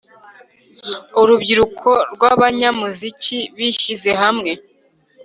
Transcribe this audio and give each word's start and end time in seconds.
urubyiruko 1.21 1.89
rw'abanyamuziki, 2.13 3.37
bishyize 3.55 4.09
hamwe 4.21 4.51